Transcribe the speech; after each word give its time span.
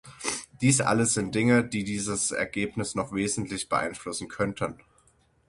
Dies 0.61 0.81
alles 0.81 1.13
sind 1.13 1.35
Dinge, 1.35 1.63
die 1.63 1.83
dieses 1.83 2.31
Ergebnis 2.31 2.95
noch 2.95 3.13
wesentlich 3.13 3.69
beeinflussen 3.69 4.27
könnten. 4.29 4.79